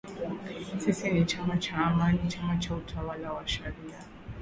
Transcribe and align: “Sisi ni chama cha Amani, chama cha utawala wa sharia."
“Sisi 0.79 1.09
ni 1.11 1.25
chama 1.25 1.57
cha 1.57 1.75
Amani, 1.77 2.27
chama 2.27 2.57
cha 2.59 2.75
utawala 2.75 3.33
wa 3.33 3.47
sharia." 3.47 3.99